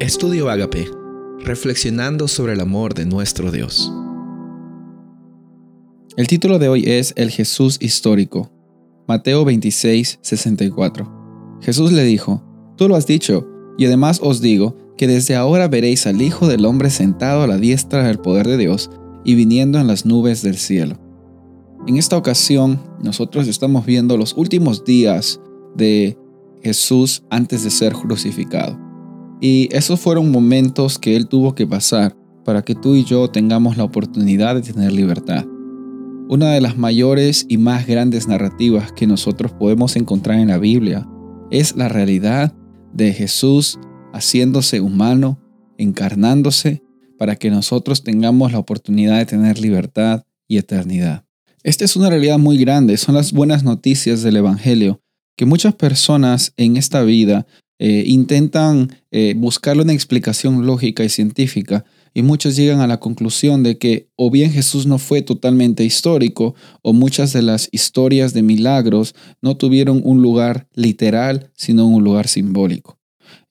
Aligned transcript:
Estudio 0.00 0.48
Agape, 0.48 0.90
reflexionando 1.40 2.26
sobre 2.26 2.54
el 2.54 2.60
amor 2.60 2.94
de 2.94 3.04
nuestro 3.04 3.52
Dios. 3.52 3.92
El 6.16 6.26
título 6.26 6.58
de 6.58 6.70
hoy 6.70 6.84
es 6.86 7.12
El 7.18 7.28
Jesús 7.30 7.76
histórico. 7.82 8.50
Mateo 9.06 9.44
26, 9.44 10.20
64. 10.22 11.58
Jesús 11.60 11.92
le 11.92 12.02
dijo, 12.04 12.42
Tú 12.78 12.88
lo 12.88 12.96
has 12.96 13.06
dicho, 13.06 13.46
y 13.76 13.84
además 13.84 14.20
os 14.22 14.40
digo 14.40 14.74
que 14.96 15.06
desde 15.06 15.36
ahora 15.36 15.68
veréis 15.68 16.06
al 16.06 16.22
Hijo 16.22 16.48
del 16.48 16.64
Hombre 16.64 16.88
sentado 16.88 17.42
a 17.42 17.46
la 17.46 17.58
diestra 17.58 18.04
del 18.04 18.20
poder 18.20 18.48
de 18.48 18.56
Dios 18.56 18.90
y 19.22 19.34
viniendo 19.34 19.78
en 19.78 19.86
las 19.86 20.06
nubes 20.06 20.40
del 20.40 20.56
cielo. 20.56 20.96
En 21.86 21.98
esta 21.98 22.16
ocasión, 22.16 22.80
nosotros 23.02 23.48
estamos 23.48 23.84
viendo 23.84 24.16
los 24.16 24.32
últimos 24.32 24.82
días 24.82 25.42
de 25.74 26.16
Jesús 26.62 27.22
antes 27.28 27.64
de 27.64 27.70
ser 27.70 27.92
crucificado. 27.92 28.89
Y 29.40 29.68
esos 29.72 29.98
fueron 29.98 30.30
momentos 30.30 30.98
que 30.98 31.16
Él 31.16 31.26
tuvo 31.26 31.54
que 31.54 31.66
pasar 31.66 32.14
para 32.44 32.62
que 32.62 32.74
tú 32.74 32.94
y 32.94 33.04
yo 33.04 33.28
tengamos 33.28 33.76
la 33.76 33.84
oportunidad 33.84 34.54
de 34.54 34.62
tener 34.62 34.92
libertad. 34.92 35.46
Una 36.28 36.50
de 36.52 36.60
las 36.60 36.76
mayores 36.76 37.46
y 37.48 37.56
más 37.56 37.86
grandes 37.86 38.28
narrativas 38.28 38.92
que 38.92 39.06
nosotros 39.06 39.52
podemos 39.52 39.96
encontrar 39.96 40.38
en 40.38 40.48
la 40.48 40.58
Biblia 40.58 41.08
es 41.50 41.74
la 41.74 41.88
realidad 41.88 42.54
de 42.92 43.12
Jesús 43.12 43.78
haciéndose 44.12 44.80
humano, 44.80 45.40
encarnándose, 45.78 46.82
para 47.18 47.36
que 47.36 47.50
nosotros 47.50 48.02
tengamos 48.02 48.52
la 48.52 48.58
oportunidad 48.58 49.18
de 49.18 49.26
tener 49.26 49.58
libertad 49.58 50.24
y 50.48 50.58
eternidad. 50.58 51.24
Esta 51.62 51.84
es 51.84 51.96
una 51.96 52.08
realidad 52.08 52.38
muy 52.38 52.58
grande, 52.58 52.96
son 52.96 53.14
las 53.14 53.32
buenas 53.32 53.62
noticias 53.64 54.22
del 54.22 54.36
Evangelio, 54.36 55.02
que 55.36 55.46
muchas 55.46 55.74
personas 55.74 56.52
en 56.56 56.76
esta 56.76 57.02
vida 57.02 57.46
eh, 57.82 58.04
intentan 58.06 58.94
eh, 59.10 59.32
buscarle 59.34 59.82
una 59.82 59.94
explicación 59.94 60.66
lógica 60.66 61.02
y 61.02 61.08
científica 61.08 61.86
y 62.12 62.20
muchos 62.20 62.54
llegan 62.54 62.80
a 62.80 62.86
la 62.86 63.00
conclusión 63.00 63.62
de 63.62 63.78
que 63.78 64.10
o 64.16 64.30
bien 64.30 64.52
Jesús 64.52 64.84
no 64.84 64.98
fue 64.98 65.22
totalmente 65.22 65.82
histórico 65.82 66.54
o 66.82 66.92
muchas 66.92 67.32
de 67.32 67.40
las 67.40 67.70
historias 67.72 68.34
de 68.34 68.42
milagros 68.42 69.14
no 69.40 69.56
tuvieron 69.56 70.02
un 70.04 70.20
lugar 70.20 70.68
literal, 70.74 71.50
sino 71.54 71.86
un 71.86 72.04
lugar 72.04 72.28
simbólico. 72.28 72.98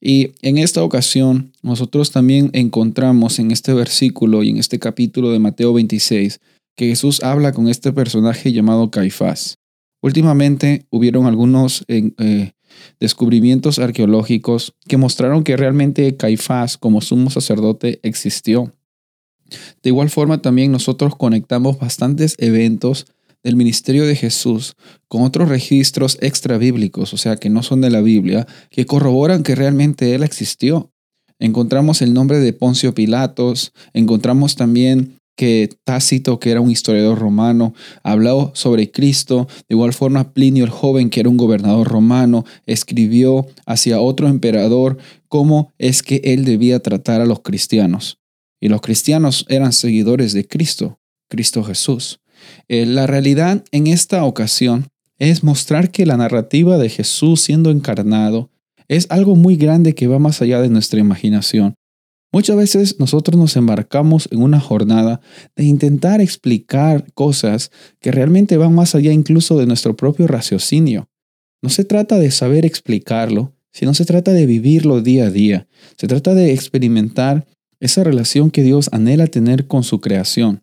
Y 0.00 0.30
en 0.42 0.58
esta 0.58 0.84
ocasión 0.84 1.52
nosotros 1.62 2.12
también 2.12 2.50
encontramos 2.52 3.40
en 3.40 3.50
este 3.50 3.74
versículo 3.74 4.44
y 4.44 4.50
en 4.50 4.58
este 4.58 4.78
capítulo 4.78 5.32
de 5.32 5.40
Mateo 5.40 5.72
26 5.72 6.40
que 6.76 6.86
Jesús 6.86 7.20
habla 7.24 7.50
con 7.50 7.66
este 7.66 7.92
personaje 7.92 8.52
llamado 8.52 8.92
Caifás. 8.92 9.58
Últimamente 10.00 10.86
hubieron 10.88 11.26
algunos 11.26 11.84
eh, 11.88 12.52
descubrimientos 12.98 13.78
arqueológicos 13.78 14.74
que 14.86 14.96
mostraron 14.96 15.44
que 15.44 15.56
realmente 15.56 16.16
Caifás 16.16 16.76
como 16.76 17.00
sumo 17.00 17.30
sacerdote 17.30 18.00
existió. 18.02 18.72
De 19.82 19.90
igual 19.90 20.10
forma 20.10 20.42
también 20.42 20.72
nosotros 20.72 21.16
conectamos 21.16 21.78
bastantes 21.78 22.36
eventos 22.38 23.06
del 23.42 23.56
ministerio 23.56 24.06
de 24.06 24.16
Jesús 24.16 24.74
con 25.08 25.22
otros 25.22 25.48
registros 25.48 26.18
extra 26.20 26.58
bíblicos, 26.58 27.14
o 27.14 27.16
sea, 27.16 27.36
que 27.36 27.50
no 27.50 27.62
son 27.62 27.80
de 27.80 27.90
la 27.90 28.00
Biblia, 28.00 28.46
que 28.70 28.86
corroboran 28.86 29.42
que 29.42 29.54
realmente 29.54 30.14
Él 30.14 30.22
existió. 30.22 30.92
Encontramos 31.38 32.02
el 32.02 32.12
nombre 32.12 32.38
de 32.38 32.52
Poncio 32.52 32.94
Pilatos, 32.94 33.72
encontramos 33.94 34.56
también 34.56 35.19
que 35.40 35.70
Tácito, 35.84 36.38
que 36.38 36.50
era 36.50 36.60
un 36.60 36.70
historiador 36.70 37.18
romano, 37.18 37.72
habló 38.02 38.50
sobre 38.54 38.90
Cristo. 38.90 39.48
De 39.70 39.74
igual 39.74 39.94
forma, 39.94 40.34
Plinio 40.34 40.64
el 40.64 40.70
joven, 40.70 41.08
que 41.08 41.20
era 41.20 41.30
un 41.30 41.38
gobernador 41.38 41.88
romano, 41.88 42.44
escribió 42.66 43.46
hacia 43.64 44.02
otro 44.02 44.28
emperador 44.28 44.98
cómo 45.28 45.72
es 45.78 46.02
que 46.02 46.20
él 46.24 46.44
debía 46.44 46.80
tratar 46.80 47.22
a 47.22 47.24
los 47.24 47.40
cristianos. 47.40 48.18
Y 48.60 48.68
los 48.68 48.82
cristianos 48.82 49.46
eran 49.48 49.72
seguidores 49.72 50.34
de 50.34 50.46
Cristo, 50.46 51.00
Cristo 51.30 51.64
Jesús. 51.64 52.20
Eh, 52.68 52.84
la 52.84 53.06
realidad 53.06 53.64
en 53.72 53.86
esta 53.86 54.24
ocasión 54.24 54.88
es 55.18 55.42
mostrar 55.42 55.90
que 55.90 56.04
la 56.04 56.18
narrativa 56.18 56.76
de 56.76 56.90
Jesús 56.90 57.40
siendo 57.40 57.70
encarnado 57.70 58.50
es 58.88 59.06
algo 59.08 59.36
muy 59.36 59.56
grande 59.56 59.94
que 59.94 60.06
va 60.06 60.18
más 60.18 60.42
allá 60.42 60.60
de 60.60 60.68
nuestra 60.68 61.00
imaginación. 61.00 61.76
Muchas 62.32 62.56
veces 62.56 63.00
nosotros 63.00 63.36
nos 63.36 63.56
embarcamos 63.56 64.28
en 64.30 64.42
una 64.42 64.60
jornada 64.60 65.20
de 65.56 65.64
intentar 65.64 66.20
explicar 66.20 67.12
cosas 67.12 67.72
que 68.00 68.12
realmente 68.12 68.56
van 68.56 68.74
más 68.74 68.94
allá 68.94 69.12
incluso 69.12 69.58
de 69.58 69.66
nuestro 69.66 69.96
propio 69.96 70.28
raciocinio. 70.28 71.08
No 71.60 71.70
se 71.70 71.84
trata 71.84 72.18
de 72.18 72.30
saber 72.30 72.64
explicarlo, 72.64 73.54
sino 73.72 73.94
se 73.94 74.04
trata 74.04 74.32
de 74.32 74.46
vivirlo 74.46 75.02
día 75.02 75.26
a 75.26 75.30
día. 75.30 75.68
Se 75.96 76.06
trata 76.06 76.34
de 76.34 76.52
experimentar 76.52 77.46
esa 77.80 78.04
relación 78.04 78.50
que 78.50 78.62
Dios 78.62 78.88
anhela 78.92 79.26
tener 79.26 79.66
con 79.66 79.82
su 79.82 80.00
creación. 80.00 80.62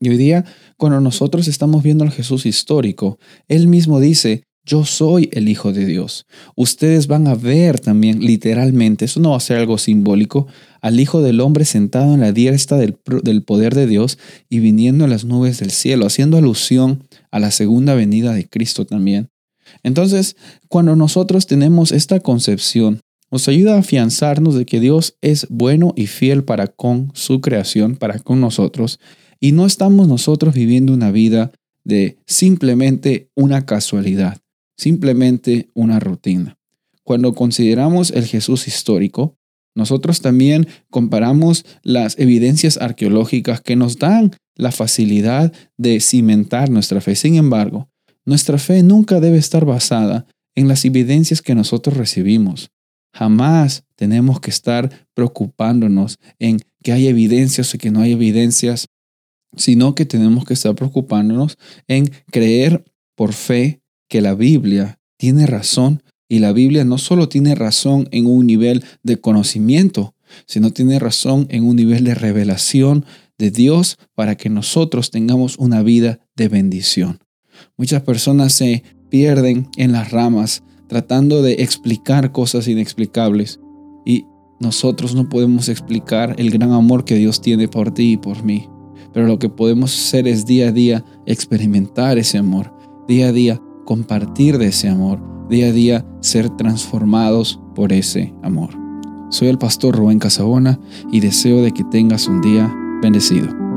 Y 0.00 0.08
hoy 0.08 0.16
día, 0.16 0.44
cuando 0.76 1.00
nosotros 1.00 1.48
estamos 1.48 1.82
viendo 1.82 2.04
al 2.04 2.12
Jesús 2.12 2.46
histórico, 2.46 3.18
Él 3.48 3.66
mismo 3.68 4.00
dice, 4.00 4.44
yo 4.64 4.84
soy 4.84 5.28
el 5.32 5.48
Hijo 5.48 5.72
de 5.72 5.84
Dios. 5.84 6.26
Ustedes 6.54 7.08
van 7.08 7.26
a 7.26 7.34
ver 7.34 7.80
también 7.80 8.20
literalmente, 8.20 9.06
eso 9.06 9.20
no 9.20 9.30
va 9.30 9.36
a 9.36 9.40
ser 9.40 9.58
algo 9.58 9.76
simbólico, 9.78 10.46
al 10.80 11.00
Hijo 11.00 11.20
del 11.20 11.40
Hombre 11.40 11.64
sentado 11.64 12.14
en 12.14 12.20
la 12.20 12.32
diestra 12.32 12.76
del, 12.76 12.94
poder 13.44 13.74
de 13.74 13.86
Dios 13.86 14.18
y 14.48 14.60
viniendo 14.60 15.04
en 15.04 15.10
las 15.10 15.24
nubes 15.24 15.58
del 15.58 15.70
cielo, 15.70 16.06
haciendo 16.06 16.36
alusión 16.36 17.04
a 17.30 17.40
la 17.40 17.50
segunda 17.50 17.94
venida 17.94 18.34
de 18.34 18.48
Cristo 18.48 18.86
también. 18.86 19.28
Entonces, 19.82 20.36
cuando 20.68 20.94
nosotros 20.96 21.46
tenemos 21.46 21.90
esta 21.92 22.20
concepción, 22.20 23.00
nos 23.30 23.48
ayuda 23.48 23.76
a 23.76 23.78
afianzarnos 23.78 24.54
de 24.54 24.66
que 24.66 24.78
Dios 24.78 25.16
es 25.22 25.46
bueno 25.48 25.92
y 25.96 26.06
fiel 26.06 26.44
para 26.44 26.68
con 26.68 27.10
su 27.14 27.40
creación, 27.40 27.96
para 27.96 28.18
con 28.18 28.40
nosotros, 28.40 29.00
y 29.40 29.52
no 29.52 29.66
estamos 29.66 30.06
nosotros 30.06 30.54
viviendo 30.54 30.92
una 30.92 31.10
vida 31.10 31.50
de 31.84 32.18
simplemente 32.26 33.30
una 33.34 33.64
casualidad 33.66 34.42
simplemente 34.76 35.68
una 35.74 36.00
rutina. 36.00 36.58
Cuando 37.04 37.34
consideramos 37.34 38.10
el 38.10 38.26
Jesús 38.26 38.68
histórico, 38.68 39.36
nosotros 39.74 40.20
también 40.20 40.68
comparamos 40.90 41.64
las 41.82 42.18
evidencias 42.18 42.76
arqueológicas 42.76 43.60
que 43.60 43.76
nos 43.76 43.98
dan 43.98 44.32
la 44.54 44.70
facilidad 44.70 45.52
de 45.78 46.00
cimentar 46.00 46.70
nuestra 46.70 47.00
fe. 47.00 47.16
Sin 47.16 47.36
embargo, 47.36 47.88
nuestra 48.24 48.58
fe 48.58 48.82
nunca 48.82 49.18
debe 49.18 49.38
estar 49.38 49.64
basada 49.64 50.26
en 50.54 50.68
las 50.68 50.84
evidencias 50.84 51.42
que 51.42 51.54
nosotros 51.54 51.96
recibimos. 51.96 52.70
Jamás 53.14 53.84
tenemos 53.96 54.40
que 54.40 54.50
estar 54.50 55.06
preocupándonos 55.14 56.18
en 56.38 56.60
que 56.82 56.92
hay 56.92 57.08
evidencias 57.08 57.74
o 57.74 57.78
que 57.78 57.90
no 57.90 58.00
hay 58.00 58.12
evidencias, 58.12 58.86
sino 59.56 59.94
que 59.94 60.06
tenemos 60.06 60.44
que 60.44 60.54
estar 60.54 60.74
preocupándonos 60.74 61.58
en 61.88 62.10
creer 62.30 62.84
por 63.14 63.32
fe 63.32 63.81
que 64.12 64.20
la 64.20 64.34
Biblia 64.34 65.00
tiene 65.16 65.46
razón 65.46 66.02
y 66.28 66.40
la 66.40 66.52
Biblia 66.52 66.84
no 66.84 66.98
solo 66.98 67.30
tiene 67.30 67.54
razón 67.54 68.08
en 68.10 68.26
un 68.26 68.46
nivel 68.46 68.84
de 69.02 69.18
conocimiento, 69.18 70.14
sino 70.44 70.70
tiene 70.70 70.98
razón 70.98 71.46
en 71.48 71.64
un 71.64 71.76
nivel 71.76 72.04
de 72.04 72.14
revelación 72.14 73.06
de 73.38 73.50
Dios 73.50 73.96
para 74.14 74.36
que 74.36 74.50
nosotros 74.50 75.10
tengamos 75.10 75.56
una 75.56 75.82
vida 75.82 76.20
de 76.36 76.48
bendición. 76.48 77.20
Muchas 77.78 78.02
personas 78.02 78.52
se 78.52 78.82
pierden 79.08 79.70
en 79.78 79.92
las 79.92 80.10
ramas 80.10 80.62
tratando 80.88 81.40
de 81.40 81.62
explicar 81.62 82.32
cosas 82.32 82.68
inexplicables 82.68 83.60
y 84.04 84.26
nosotros 84.60 85.14
no 85.14 85.30
podemos 85.30 85.70
explicar 85.70 86.34
el 86.36 86.50
gran 86.50 86.72
amor 86.72 87.06
que 87.06 87.14
Dios 87.14 87.40
tiene 87.40 87.66
por 87.66 87.94
ti 87.94 88.12
y 88.12 88.16
por 88.18 88.44
mí. 88.44 88.68
Pero 89.14 89.26
lo 89.26 89.38
que 89.38 89.48
podemos 89.48 89.94
hacer 89.94 90.28
es 90.28 90.44
día 90.44 90.68
a 90.68 90.72
día 90.72 91.02
experimentar 91.24 92.18
ese 92.18 92.36
amor, 92.36 92.76
día 93.08 93.28
a 93.28 93.32
día 93.32 93.62
compartir 93.84 94.58
de 94.58 94.68
ese 94.68 94.88
amor, 94.88 95.20
día 95.48 95.66
a 95.66 95.72
día 95.72 96.06
ser 96.20 96.48
transformados 96.50 97.60
por 97.74 97.92
ese 97.92 98.34
amor. 98.42 98.70
Soy 99.30 99.48
el 99.48 99.58
pastor 99.58 99.96
Rubén 99.96 100.18
Casabona 100.18 100.78
y 101.10 101.20
deseo 101.20 101.62
de 101.62 101.72
que 101.72 101.84
tengas 101.84 102.26
un 102.26 102.40
día 102.40 102.74
bendecido. 103.00 103.71